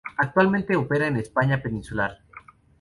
Actualmente 0.17 0.75
opera 0.75 1.05
en 1.05 1.17
España 1.17 1.61
peninsular. 1.61 2.17